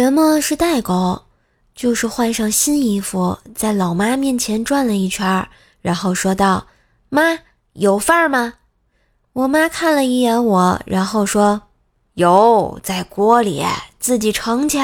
[0.00, 1.20] 什么是代沟？
[1.74, 5.46] 就是换上新衣服，在老妈面前转了一圈，
[5.82, 6.66] 然后说道
[7.10, 7.38] ：“妈，
[7.74, 8.54] 有范儿吗？”
[9.34, 11.60] 我妈看了一眼我，然后说
[12.16, 13.62] ：“有，在锅里，
[13.98, 14.78] 自己盛去。”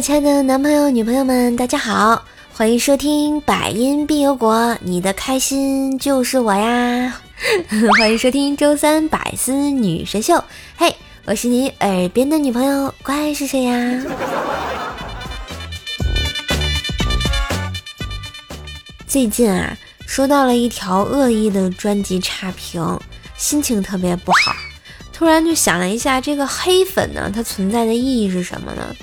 [0.00, 7.20] 亲爱的男朋友、女朋友们，大家好，欢迎收听百因必有果，你的开心就是我呀。
[7.98, 10.42] 欢迎收听周三百思女神秀。
[10.76, 14.00] 嘿，我是你耳边的女朋友，乖是谁呀？
[19.08, 19.76] 最近啊，
[20.06, 23.00] 收到了一条恶意的专辑差评，
[23.36, 24.54] 心情特别不好。
[25.12, 28.94] 突然就想了一下，这个黑粉呢，它存在的意义是什么呢？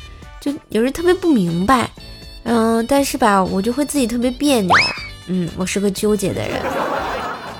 [0.45, 1.90] 就有时特别不明白。
[2.44, 4.71] 嗯，但是吧，我就会自己特别别扭。
[5.26, 6.62] 嗯，我是个纠结的人。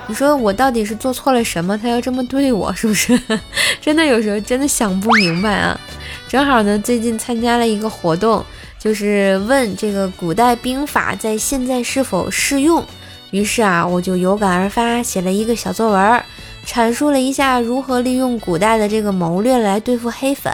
[0.06, 1.76] 你说我到底是做错了什么？
[1.76, 3.20] 他要这么对我，是不是？
[3.82, 5.76] 真的有时候真的想不明白啊。
[6.28, 8.44] 正好呢，最近参加了一个活动，
[8.78, 12.84] 就是问这个古代兵法在现在是否适用。
[13.32, 16.22] 于是啊，我就有感而发，写了一个小作文，
[16.66, 20.52] 阐述了一下如何利用古代的这个谋略来对付黑粉。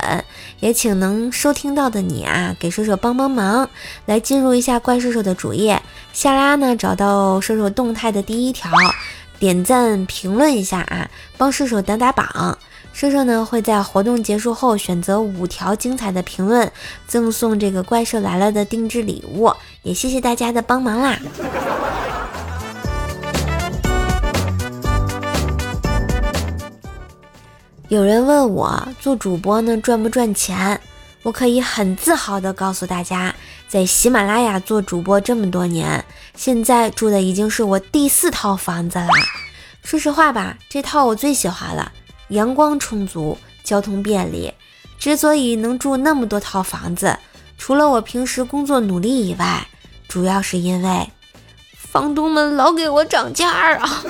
[0.61, 3.69] 也请能收听到的你啊，给射手帮帮忙，
[4.07, 8.71] 来进入一下怪兽兽的主页，下拉呢找到射手动态的第一条。
[9.41, 12.57] 点赞评论一下啊，帮射手打打榜。
[12.93, 16.71] 射手呢会在活动结束后选择五条精彩的评论，
[17.09, 19.51] 赠送这个怪兽来了的定制礼物。
[19.83, 21.19] 也谢谢大家的帮忙啦。
[27.93, 30.81] 有人问我做主播呢赚不赚钱？
[31.23, 33.35] 我可以很自豪的告诉大家，
[33.69, 36.03] 在喜马拉雅做主播这么多年。
[36.35, 39.09] 现在住的已经是我第四套房子了。
[39.83, 41.93] 说实话吧，这套我最喜欢了，
[42.29, 44.55] 阳光充足，交通便利。
[44.99, 47.19] 之所以能住那么多套房子，
[47.59, 49.67] 除了我平时工作努力以外，
[50.09, 51.11] 主要是因为
[51.77, 54.03] 房东们老给我涨价啊。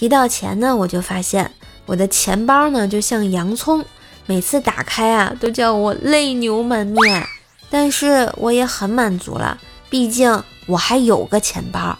[0.00, 1.52] 提到钱呢，我就发现
[1.84, 3.84] 我的钱包呢就像洋葱。
[4.24, 7.26] 每次打开啊，都叫我泪流满面，
[7.68, 9.58] 但是我也很满足了，
[9.90, 11.98] 毕竟我还有个钱包。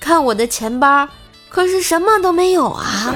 [0.00, 1.08] 看我的钱包，
[1.48, 3.14] 可是什么都没有啊！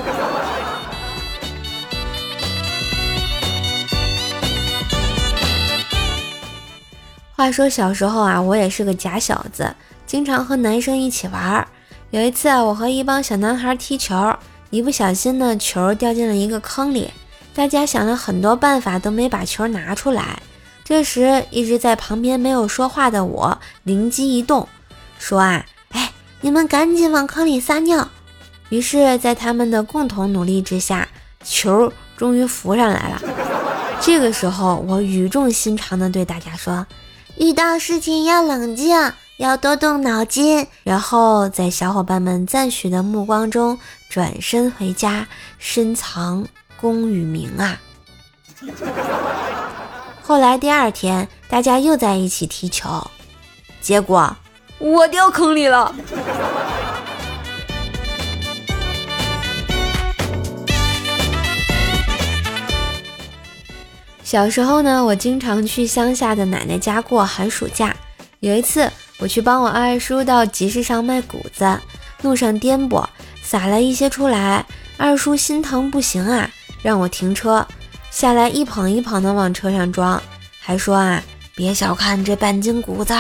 [7.35, 9.75] 话说小时候啊，我也是个假小子，
[10.07, 11.67] 经常和男生一起玩儿。
[12.11, 14.37] 有一次，我和一帮小男孩踢球，
[14.71, 17.09] 一不小心呢，球掉进了一个坑里。
[17.55, 20.43] 大家想了很多办法，都没把球拿出来。
[20.83, 24.67] 这时，一直在旁边没有说话的我灵机一动，
[25.21, 28.09] 说：“啊，哎，你们赶紧往坑里撒尿。”
[28.71, 31.07] 于是，在他们的共同努力之下，
[31.45, 33.23] 球终于浮上来了。
[34.01, 36.85] 这个时候，我语重心长地对大家说
[37.39, 43.79] ：“遇到事情要冷静，要多动脑筋。”然后，在小伙伴们赞许的目光中，
[44.09, 45.27] 转身回家，
[45.59, 46.47] 深藏。
[46.81, 47.79] 功与名啊！
[50.23, 53.11] 后来第二天，大家又在一起踢球，
[53.83, 54.35] 结果
[54.79, 55.95] 我掉坑里了。
[64.25, 67.95] 小时候呢，我经常去乡下的奶奶家过寒暑假。
[68.41, 71.79] 有一次，我去帮我二叔到集市上卖谷子，
[72.23, 73.05] 路上颠簸，
[73.43, 74.65] 撒了一些出来，
[74.97, 76.51] 二叔心疼不行啊。
[76.83, 77.67] 让我停车
[78.11, 80.21] 下来，一捧一捧的往车上装，
[80.59, 81.23] 还说啊，
[81.55, 83.15] 别小看这半斤谷子，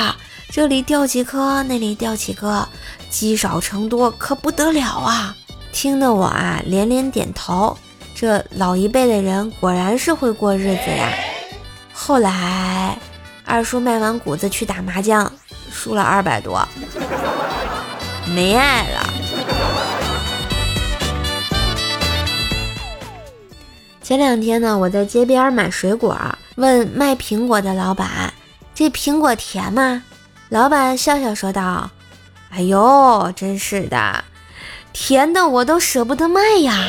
[0.50, 2.66] 这里掉几颗，那里掉几颗，
[3.10, 5.36] 积少成多，可不得了啊！
[5.70, 7.76] 听得我啊连连点头。
[8.14, 11.12] 这老一辈的人果然是会过日子呀。
[11.92, 12.98] 后来
[13.50, 15.30] 二叔卖完谷子去打麻将，
[15.72, 16.64] 输了二百多，
[18.32, 19.00] 没爱了。
[24.00, 26.16] 前两天呢，我在街边买水果，
[26.54, 28.32] 问卖苹果的老板
[28.72, 30.04] ：“这苹果甜吗？”
[30.48, 31.90] 老板笑笑说道
[32.54, 34.24] ：“哎呦，真是的，
[34.92, 36.84] 甜的我都舍不得卖呀。”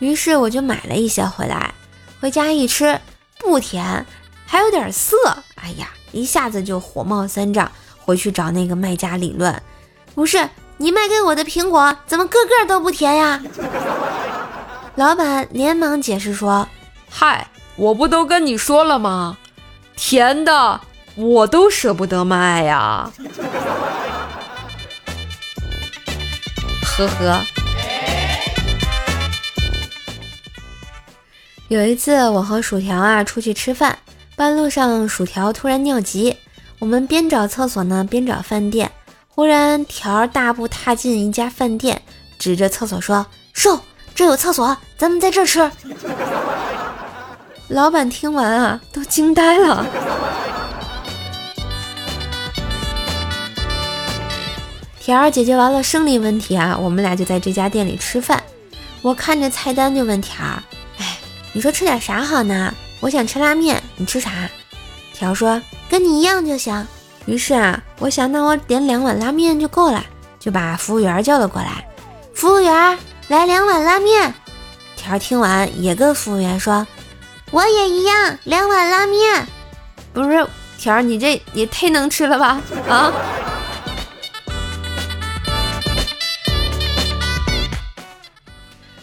[0.00, 1.72] 于是我就买了一些回来，
[2.20, 3.00] 回家一吃
[3.38, 4.04] 不甜，
[4.44, 5.16] 还有点涩。
[5.66, 7.68] 哎呀，一下子就火冒三丈，
[7.98, 9.60] 回去找那个卖家理论
[10.14, 13.42] ：“不是你卖给我的苹果怎么个个都不甜呀？”
[14.94, 16.68] 老板连忙解释说
[17.10, 19.36] ：“嗨，我不都跟你说了吗？
[19.96, 20.80] 甜的
[21.16, 23.10] 我都舍不得卖呀。
[26.96, 27.42] ”呵呵。
[31.66, 33.98] 有一次，我和薯条啊出去吃饭，
[34.36, 36.36] 半路上薯条突然尿急，
[36.78, 38.92] 我们边找厕所呢边找饭店。
[39.28, 42.02] 忽然，条大步踏进一家饭店，
[42.38, 43.24] 指着厕所说
[43.54, 43.80] ：“瘦，
[44.14, 45.70] 这有厕所，咱们在这吃。”
[47.68, 49.86] 老板听完啊，都惊呆了。
[55.00, 58.42] 条解决完了生理问题啊，我们俩就在这家店里吃饭。
[59.00, 60.44] 我看着菜单就问条
[61.00, 61.18] ：“哎，
[61.54, 62.74] 你说吃点啥好呢？
[63.00, 64.30] 我想吃拉面，你吃啥？”
[65.12, 66.86] 条说：“跟你一样就行。”
[67.26, 70.04] 于是啊，我想那我点两碗拉面就够了，
[70.38, 71.86] 就把服务员叫了过来。
[72.34, 72.98] 服务员，
[73.28, 74.32] 来两碗拉面。
[74.96, 76.86] 条听完也跟服务员说
[77.50, 79.46] ：“我也一样，两碗拉面。”
[80.12, 80.46] 不是
[80.78, 82.60] 条，你这也忒能吃了吧？
[82.88, 83.12] 啊！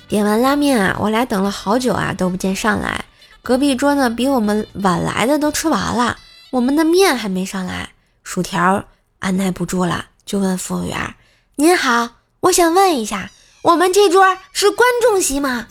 [0.08, 3.04] 点完拉面啊，我俩等了好久啊，都不见上来。
[3.46, 6.16] 隔壁桌呢，比我们晚来的都吃完了，
[6.50, 7.90] 我们的面还没上来。
[8.24, 8.86] 薯条
[9.20, 11.16] 按耐不住了，就问服务员
[11.58, 12.08] ：“您好，
[12.40, 13.30] 我想问一下，
[13.64, 15.68] 我们这桌是观众席吗？”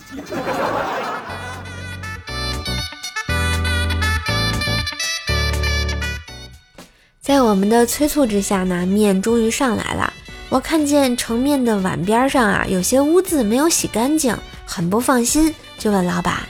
[7.22, 10.12] 在我们的催促之下呢，面终于上来了。
[10.50, 14.36] 我看见盛面的碗边上啊，有些污渍没有洗干净，
[14.66, 16.42] 很不放心，就问老板：“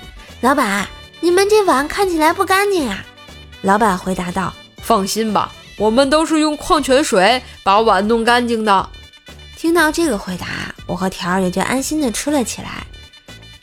[0.42, 0.84] 老板，
[1.22, 3.02] 你们这碗看起来不干净呀？”
[3.62, 4.52] 老板回答道
[4.82, 8.88] ：“放心吧。”我们都是用矿泉水把碗弄干净的。
[9.56, 10.46] 听到这个回答，
[10.86, 12.86] 我和条儿也就安心的吃了起来。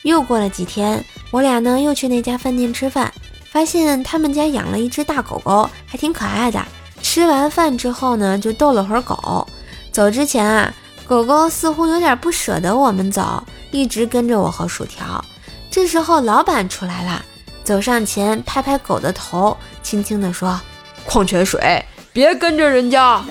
[0.02, 3.10] 又过了几天，我俩呢又去那家饭店吃饭，
[3.48, 6.60] 发现他们家养了一只大狗狗，还挺可爱的。
[7.00, 9.46] 吃完饭之后呢，就逗了会儿狗。
[9.92, 10.74] 走之前啊，
[11.06, 15.24] 狗狗似乎有点不舍得我们走，一直跟着我和薯条。
[15.70, 17.24] 这时候老板出来了，
[17.64, 20.60] 走上前拍拍狗的头，轻轻地说
[21.06, 23.20] ：“矿泉水。”别跟着人家！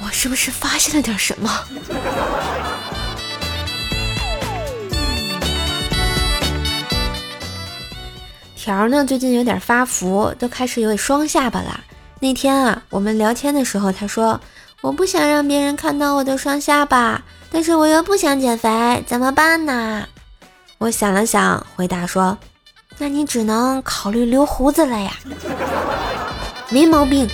[0.00, 1.50] 我是不是发现了点什么？
[8.54, 9.04] 条呢？
[9.04, 11.80] 最近有点发福，都开始有双下巴了。
[12.20, 14.40] 那天啊，我们聊天的时候，他说
[14.80, 17.20] ：“我不想让别人看到我的双下巴，
[17.50, 20.06] 但是我又不想减肥，怎么办呢？”
[20.78, 22.36] 我想了想，回答说
[22.98, 25.12] ：“那你只能考虑留胡子了呀。”
[26.68, 27.28] 没毛病。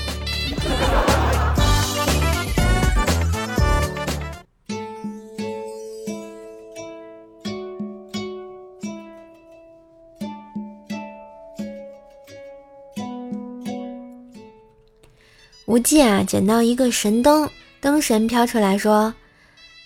[15.66, 17.48] 无忌啊，捡到一个神灯，
[17.81, 19.14] 灯神飘出来说：“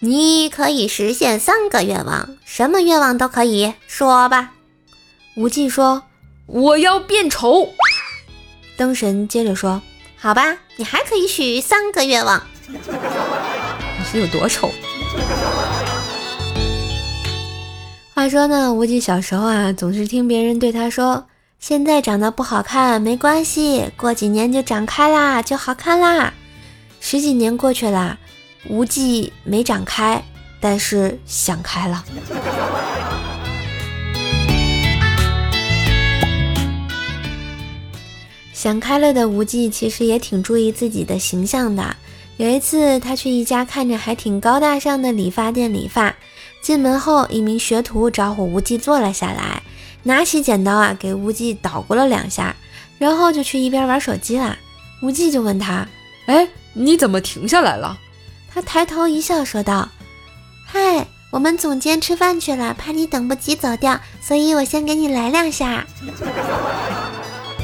[0.00, 4.52] 你可以实现三个愿望，什么愿望都可以说吧。”
[5.36, 6.02] 无忌说
[6.46, 7.68] ：“我要变丑。”
[8.76, 9.82] 灯神接着说
[10.16, 12.42] ：“好吧，你还可以许三个愿望。
[12.68, 14.70] 你是有多丑？”
[18.14, 21.26] 话说呢，无忌小时候啊，总是听别人对他说
[21.58, 26.32] ：“现在长得不好看没关系，过几年就长开啦，就好看啦。”
[27.00, 28.18] 十几年过去了，
[28.68, 30.22] 无忌没长开，
[30.60, 32.04] 但是想开了。
[38.52, 41.94] 想开了的无忌其实也挺注意自己的形象的。
[42.38, 46.14] 有一次，他去一家看着还挺高大上的理发店理发，
[46.62, 49.62] 进门后，一名学徒招呼无忌坐了下来，
[50.02, 52.56] 拿起剪刀啊，给无忌捣鼓了两下，
[52.98, 54.56] 然后就去一边玩手机了。
[55.02, 55.86] 无忌就问他
[56.26, 57.98] ：“哎，你怎么停下来了？”
[58.54, 59.88] 他抬头一笑，说道
[60.64, 65.84] ：“嗨，我们总监吃饭去了，怕你等不及走掉，所以我先给你来两下。”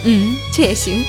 [0.04, 1.04] 嗯，这也行。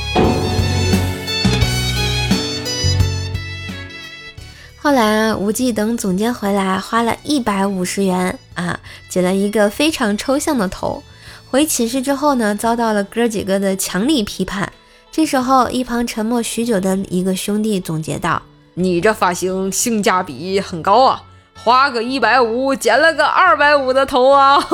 [4.77, 11.01] 后来，无忌等总监回来，花了一百五十元啊，剪了一个非常抽象的头。
[11.49, 14.71] 回寝室之后呢，遭到了哥几个的强力批判。
[15.11, 18.39] 这时候，一旁沉默许久的一个兄弟总结道
[18.73, 21.23] ：“你这发型性价比很高啊，
[21.63, 24.57] 花个一百五剪了个二百五的头啊！”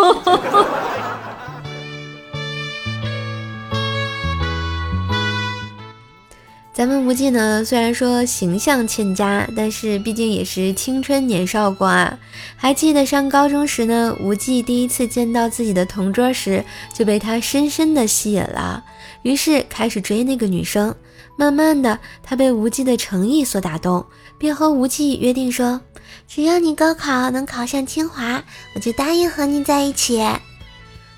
[6.71, 12.19] 咱们无忌呢，虽然说形象欠佳，但是毕竟也是青春年少过啊。
[12.55, 16.63] 还记得上高中时呢，无忌第一次见到自己的同桌时，
[16.93, 18.83] 就被他深深的吸引了，
[19.23, 20.93] 于是开始追那个女生。
[21.37, 24.05] 慢慢的，他被无忌的诚意所打动，
[24.37, 25.79] 便和无忌约定说
[26.27, 30.27] ：“只要你高考能考上清华，我就答应和你在一起。”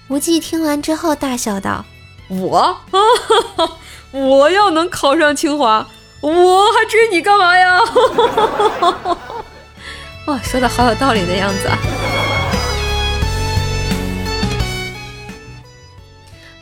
[0.09, 1.85] 无忌听完之后大笑道
[2.29, 2.77] ：“我？”
[4.11, 5.87] 我要能考上清华，
[6.21, 7.79] 我还追你干嘛呀？
[10.27, 11.77] 哇，说的好有道理的样子啊！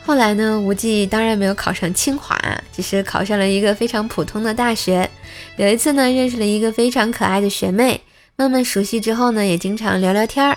[0.08, 2.34] 后来呢，无忌当然没有考上清华，
[2.72, 5.10] 只是考上了一个非常普通的大学。
[5.58, 8.00] 有一次呢，认识了一个非常可爱的学妹，
[8.34, 10.56] 慢慢熟悉之后呢，也经常聊聊天儿。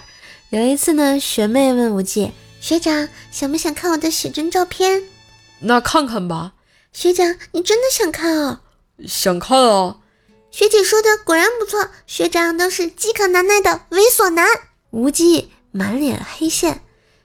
[0.51, 2.31] 有一次呢，学妹问无忌
[2.61, 5.03] ：“学长，想不想看我的写真照片
[5.59, 6.53] ？”“那看看吧。”
[6.93, 8.61] 学长，你真的想看哦？
[9.05, 9.97] 想看啊！
[10.49, 14.47] 学姐说的果然不错，学长都是饥渴难耐的猥琐男。
[14.91, 16.79] 无忌满脸黑线，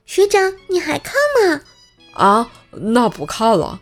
[0.05, 1.61] 学长你还看吗？
[2.17, 3.79] 啊，那不看了。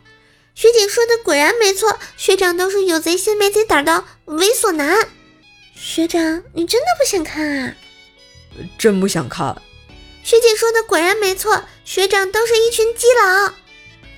[0.53, 5.07] 学姐说的果然没错，学长都是有贼心没贼胆的猥琐男。
[5.73, 7.73] 学长，你真的不想看啊？
[8.77, 9.55] 真不想看。
[10.23, 13.53] 学姐说的果然没错，学长都是一群基佬。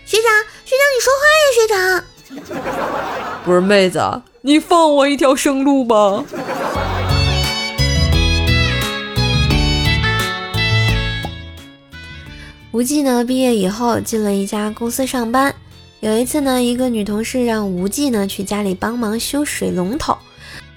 [0.05, 1.45] 学长，学长，你说话呀！
[1.55, 3.99] 学长，不是妹子，
[4.41, 6.23] 你放我一条生路吧。
[12.77, 15.55] 无忌呢，毕业以后进了一家公司上班。
[15.99, 20.15] 有一次呢，一个女同事让无忌呢去家里帮忙修水龙头。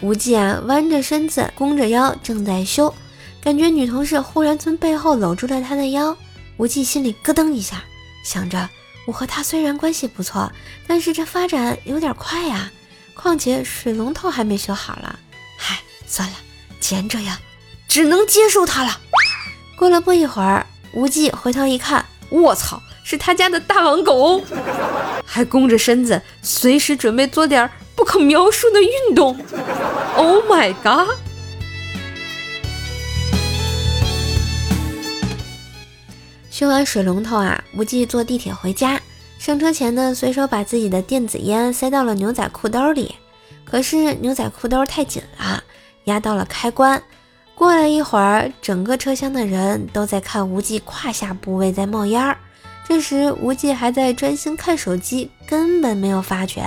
[0.01, 2.95] 无忌啊，弯着身子，弓着腰，正在修，
[3.43, 6.17] 感觉女同事忽然从背后搂住了他的腰。
[6.57, 7.85] 无忌心里咯噔一下，
[8.25, 8.67] 想着。
[9.07, 10.51] 我和他虽然关系不错，
[10.87, 12.73] 但是这发展有点快呀。
[13.13, 15.19] 况且水龙头还没修好了，
[15.59, 16.37] 嗨，算了，
[16.81, 17.37] 既然这样，
[17.87, 18.99] 只能接受他了。
[19.77, 24.43] 过了不一会儿，无忌回头一看，卧槽，是他家的大王狗，
[25.25, 29.37] 还弓着身子，随时准备做点不可描述的运动。
[30.17, 31.17] Oh my god！
[36.51, 39.01] 修完水龙头啊，无忌坐地铁回家。
[39.39, 43.15] 上车前呢，随手把自己的电子烟塞到了牛仔裤兜里。
[43.65, 45.63] 可是牛仔裤兜太紧了，
[46.05, 47.01] 压到了开关。
[47.61, 52.35] 过了一会儿，整个车厢的人都在看无忌胯下部位在冒烟儿。
[52.89, 56.67] 这时无忌还在专心看手机，根本没有发觉。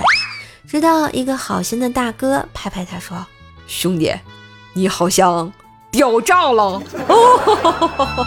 [0.68, 3.26] 直到一个好心的大哥拍拍他说
[3.66, 4.14] ：“兄弟，
[4.72, 5.52] 你好像
[5.90, 6.80] 掉炸了。
[7.08, 8.26] ”哦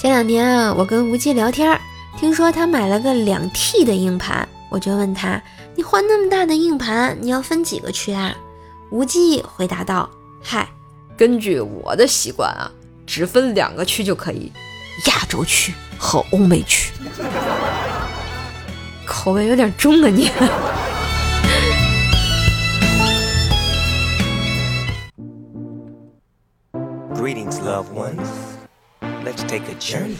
[0.00, 1.80] 前两天啊，我跟无忌聊天，
[2.18, 5.40] 听说他买了个两 T 的硬盘，我就问他
[5.78, 8.34] ：“你换那么大的硬盘，你要分几个区啊？”
[8.90, 10.10] 无忌回答道
[10.42, 10.68] ：“嗨，
[11.16, 12.68] 根据我的习惯啊，
[13.06, 14.50] 只分两个区就可以，
[15.06, 16.92] 亚洲区和欧美区。
[19.06, 20.32] ”口味有点重啊你。
[27.14, 28.26] Greetings, loved ones.
[29.24, 30.16] Let's take a journey.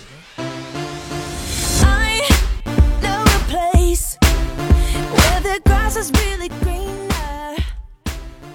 [5.89, 6.98] Grass is really greener.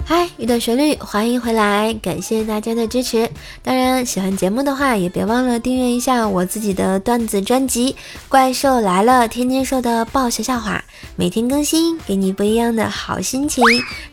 [0.06, 3.30] 嗨，一段旋律，欢迎回来，感谢大家的支持。
[3.64, 7.94] 当然，喜欢节目的话，也别忘了订阅一下我自己的段子专辑
[8.28, 10.84] 《怪兽来了》，天津兽的爆笑笑话，
[11.16, 13.64] 每天更新，给你不一样的好心情。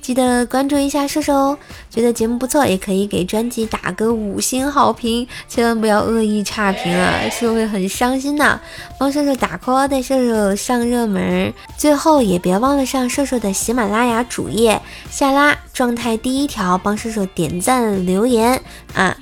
[0.00, 1.59] 记得关注一下射手哦。
[1.90, 8.61] 觉得节目不错，也可以给专辑打个五星好评，千万不要恶意差评啊，是会很伤心的。
[8.97, 11.52] 帮射手打 call，带射手上热门。
[11.76, 14.80] 最后也别忘了上射手的喜马拉雅主页
[15.11, 18.60] 下拉状态第一条，帮射手点赞留言
[18.92, 19.16] 啊。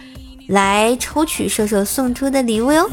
[0.49, 2.91] 来抽取射手送出的礼物哟！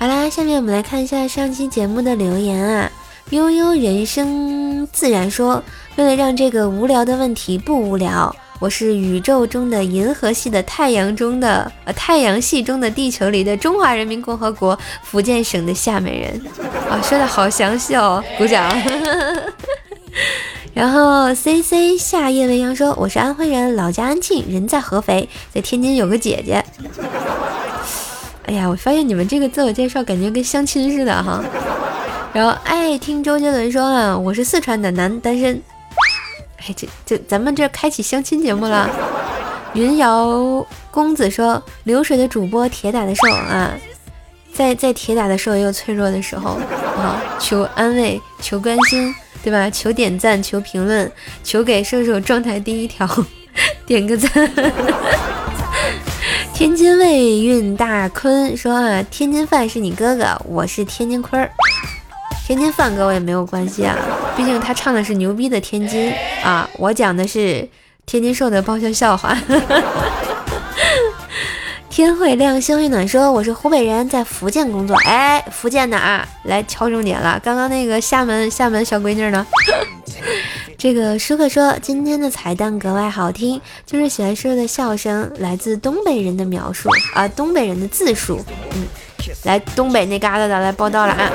[0.00, 2.90] 好啦，下面我们来看一下上期节目的留言啊。
[3.30, 5.62] 悠悠人生自然说，
[5.94, 16.40] 为了让这个无聊的问题不无聊，我是宇宙中的银河系的太阳中的呃太阳系中的地球里的中华人民共和国福建省的厦门人
[16.88, 18.72] 啊，说的好详细哦，鼓掌。
[20.72, 26.64] 然后，C C 夏夜未央说：“我是安徽人，老家安庆，人在合肥，在天津有个姐姐。”
[28.46, 31.42] 哎呀，我发现你们这个自我介绍感觉跟相亲似的哈。
[32.32, 35.60] 然后爱听周杰伦说啊：“我是四川的男单身。”
[36.66, 38.88] 哎，这这咱们这开启相亲节目了。
[39.74, 43.72] 云瑶公子说：“流水的主播，铁打的兽啊，
[44.52, 46.58] 在在铁打的兽也有脆弱的时候
[46.98, 49.70] 啊，求安慰，求关心，对吧？
[49.70, 51.10] 求点赞，求评论，
[51.42, 53.08] 求给射手状态第一条
[53.86, 54.30] 点个赞。
[56.52, 61.50] 天津卫运大坤说啊，天津饭是你哥哥，我是天津坤儿，
[62.46, 63.96] 天津饭跟我也没有关系啊，
[64.36, 66.12] 毕竟他唱的是牛逼的天津
[66.42, 67.68] 啊，我讲的是。”
[68.04, 69.38] 天津瘦的爆笑笑话。
[71.88, 73.06] 天会亮，星会暖。
[73.06, 74.96] 说我是湖北人，在福建工作。
[75.04, 77.40] 哎，福建的啊，来敲重点了。
[77.44, 79.46] 刚刚那个厦门厦门小闺女呢？
[80.76, 88.44] 这个舒克说今天的彩蛋格外好听，就是喜欢说的笑声，来自东北人的描述啊，东北人的自述。
[88.74, 88.84] 嗯，
[89.44, 91.30] 来东北那旮瘩的来报道了啊。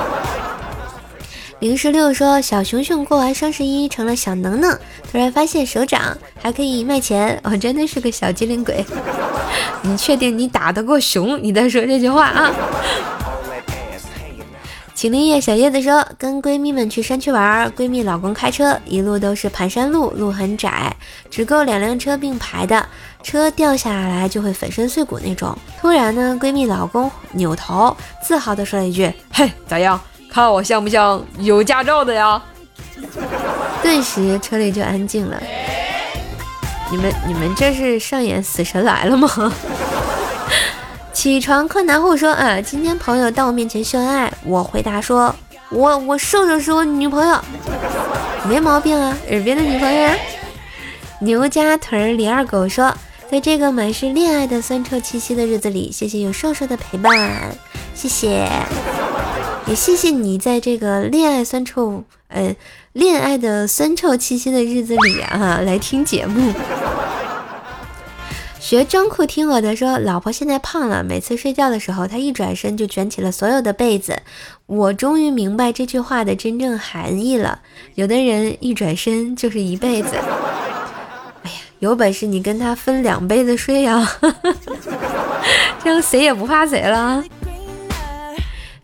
[1.59, 4.77] 零十六说：“小熊熊过完双十一成了小能能，
[5.11, 8.85] 突然发现手掌还可以卖钱，我真的是个小机灵鬼。
[9.81, 11.41] 你确定你打得过熊？
[11.41, 12.53] 你再说这句话啊！”
[14.93, 20.95] 秦林叶小叶子说：“跟闺蜜们去山区玩，闺蜜老公开车，一路都是盘山路，路很窄，
[21.29, 22.85] 只够两辆车并排的，
[23.23, 25.57] 车掉下来就会粉身碎骨那种。
[25.81, 29.99] 突然呢，闺蜜老公扭头，自豪地说了一句：‘嘿，咋样？’”
[30.29, 32.41] 看我像不像有驾照的呀？
[33.81, 35.41] 顿时车里就安静了。
[36.89, 39.27] 你们你们这是上演死神来了吗？
[41.13, 45.33] 起床困难户说啊，今天朋友到我面前秀恩爱，我回答说，
[45.69, 47.39] 我我瘦瘦是我女朋友，
[48.47, 50.09] 没毛病啊，耳边的女朋友。
[51.21, 52.93] 牛家屯李二狗说，
[53.31, 57.55] 在这个满是恋爱的酸臭气息的日子里，谢谢有瘦瘦的陪伴，
[57.95, 58.47] 谢谢。
[59.67, 62.55] 也谢谢你在这个恋爱酸臭，呃，
[62.93, 66.53] 恋爱的酸臭气息的日子里啊，来听节目。
[68.61, 74.21] 学装酷听我的说，老婆现在胖了，每次睡觉的时候，她一转身就卷起了所有的被子。
[74.67, 77.59] 我终于明白这句话的真正含义了。
[77.95, 80.15] 有的人一转身就是一辈子。
[81.43, 84.09] 哎呀，有本事你跟他分两被子睡呀，
[85.83, 87.21] 这样谁也不怕谁了。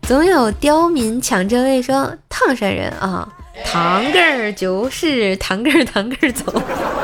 [0.06, 3.26] 总有刁民抢这位，说唐山人啊，
[3.64, 6.52] 唐根儿就是唐根儿，唐根儿走。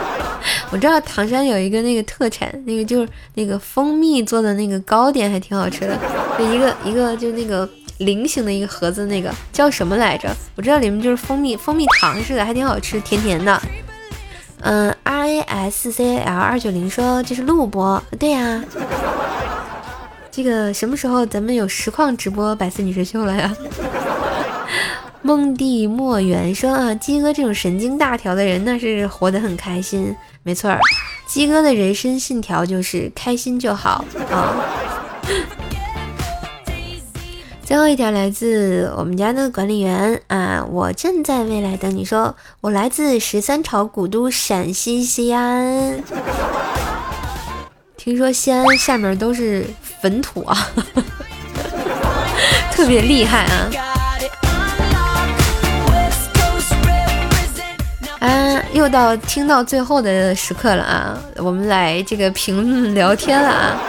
[0.70, 5.98] 我知道唐山有一个那个特产，那个就是那个蜂蜜做的那个糕点，还挺好吃的。
[6.38, 10.28] 就一个一个就那个菱形的一个盒子，那个叫什么来着？
[10.54, 13.60] 我知道里面就是蜂蜜蜂蜜糖似的，还挺好吃，甜甜的。
[14.60, 18.62] 嗯，R A S C L 二九零说这是录播，对呀。
[20.30, 23.54] 这个什么时候咱们有实况直播百思女神秀了呀？
[25.22, 30.14] 梦地莫缘说啊，鸡哥这种神经大条的人那是活得很开心。
[30.42, 30.80] 没错儿，
[31.26, 34.56] 鸡哥的人生信条就是开心就好啊。
[37.62, 46.02] 最后一条来自我们家的管理员啊，我正在未来等你说，我来自十三朝古都陕西西安。
[47.96, 49.66] 听说西安下面都是
[50.00, 50.68] 坟土啊，
[52.72, 53.70] 特别厉害啊！
[58.20, 63.80] 啊，又到听到最后的时刻了啊，我们来这个评论聊天了啊。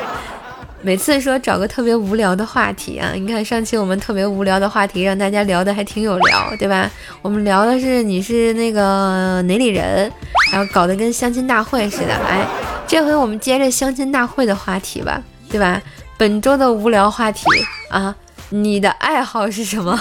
[0.84, 6.90] 每次说找个特别无聊的话题啊，你看上期我们特别无聊的话题，让大家聊的还挺有聊，对吧？
[7.22, 10.12] 我们聊的是你是那个哪里人，
[10.52, 12.46] 然后搞得跟相亲大会似的，哎。
[12.88, 15.82] 这回我们接着相亲大会的话题吧，对吧？
[16.22, 17.44] 本周的无聊话题
[17.90, 18.16] 啊，
[18.50, 20.00] 你的爱好是什么？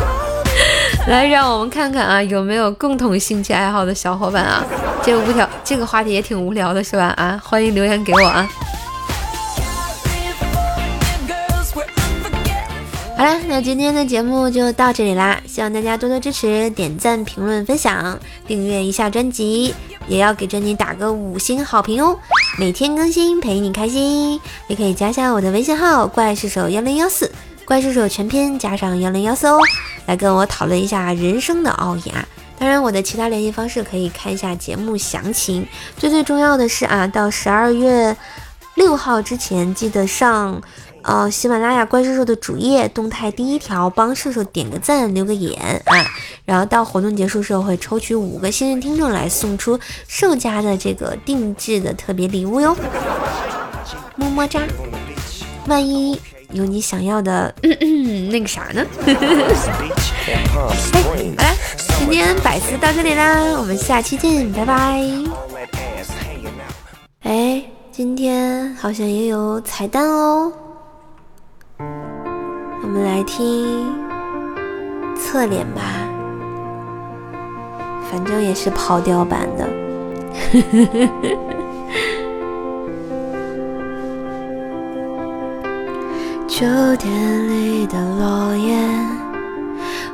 [1.08, 4.62] 来，让我们看看啊，有没有共同兴趣爱好的小伙伴啊？
[5.02, 7.06] 这个无聊，这个话题也挺无聊的，是吧？
[7.16, 8.46] 啊，欢迎留言给我啊！
[13.16, 19.74] 好了，那今天的节目就到这里啦，希望大家多多支持，点赞、评论、分享，订阅一下专辑。
[20.06, 22.18] 也要给专辑打个五星好评哦！
[22.58, 27.30] 每天更新陪你开心，也可以加下我的微信号“怪兽手幺零幺四”，
[27.64, 29.58] 怪兽手全拼加上幺零幺四哦，
[30.06, 32.26] 来跟我讨论一下人生的奥义啊！
[32.58, 35.66] 当然，我的其他联系方式可以看一下节目详情。
[35.96, 38.14] 最最重要的是啊，到十二月
[38.74, 40.60] 六号之前记得上。
[41.02, 45.96] 呃，喜马拉雅怪兽兽的主页动态第一条，帮兽兽点个赞，留个言啊，
[46.44, 52.76] 然后到活动结束时候会抽取五个幸运听众来送出兽家的这个定制的特别礼物哟，
[54.16, 54.60] 么么哒！
[55.66, 58.84] 万一有你想要的嗯嗯那个啥呢？
[60.52, 60.74] 好了，
[61.98, 65.02] 今天百思到这里啦，我们下期见，拜拜。
[67.22, 67.64] 哎。
[67.92, 70.50] 今天好像也有彩蛋哦，
[72.90, 73.86] 们来听
[75.16, 75.80] 侧脸吧，
[78.10, 79.68] 反正也是跑调版的。
[86.48, 88.76] 秋天里的落叶，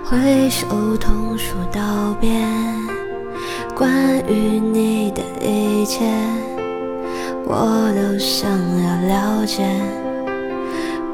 [0.04, 0.66] 挥手
[1.00, 2.44] 同树道别，
[3.74, 3.90] 关
[4.28, 6.04] 于你的一切。
[7.48, 7.54] 我
[7.94, 9.64] 都想要了解，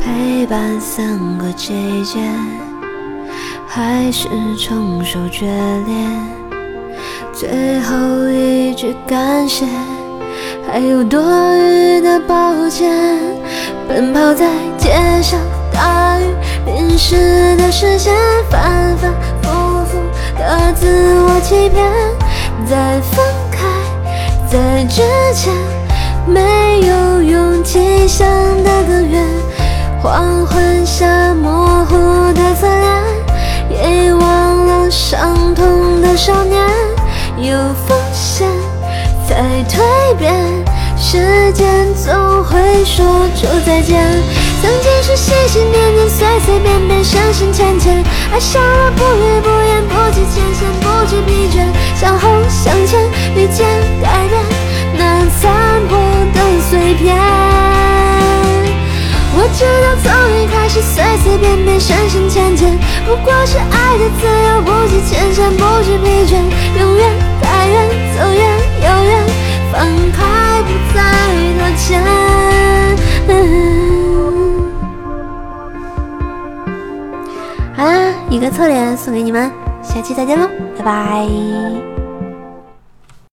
[0.04, 2.18] 陪伴三个季节，
[3.66, 5.46] 还是承受决
[5.86, 5.94] 裂。
[7.32, 9.64] 最后一句感谢，
[10.68, 11.20] 还有多
[11.56, 12.90] 余的抱歉。
[13.88, 14.90] 奔跑在街
[15.22, 15.38] 上，
[15.72, 16.24] 大雨
[16.66, 18.12] 淋湿的视线，
[18.50, 19.12] 反反
[19.42, 19.98] 复复
[20.36, 20.86] 的自
[21.22, 21.84] 我欺骗。
[22.66, 23.58] 在分开，
[24.50, 25.02] 在之
[25.34, 25.52] 前。
[26.24, 26.40] 没
[26.86, 28.24] 有勇气想
[28.62, 29.26] 的更远，
[30.02, 31.96] 黄昏下模糊
[32.32, 32.90] 的侧脸，
[33.70, 36.60] 也忘了伤痛的少年。
[37.38, 38.48] 有风险
[39.28, 39.36] 才
[39.68, 39.78] 蜕
[40.18, 40.34] 变，
[40.98, 42.12] 时间总
[42.42, 44.04] 会说出再见。
[44.60, 53.00] 曾经是心心念念，随随便便，深深浅浅，爱上了不语不言，不计前嫌，不知疲倦，向后向前，
[53.36, 53.64] 遇见
[54.02, 54.42] 改变，
[54.98, 55.96] 那残破
[56.34, 56.42] 的。
[56.70, 57.14] 碎片，
[59.34, 66.36] 我知道从一开始随随便便、深深浅浅，不过是爱的自由，不计前嫌，不知疲倦，
[66.78, 67.02] 永远
[67.40, 67.74] 太远，
[68.14, 68.42] 走远
[68.82, 69.24] 遥远，
[69.72, 69.80] 放
[70.12, 71.00] 开不再
[71.58, 71.82] 多牵。
[77.74, 79.50] 好啦，一个侧脸送给你们，
[79.82, 80.46] 下期再见喽，
[80.78, 81.91] 拜拜。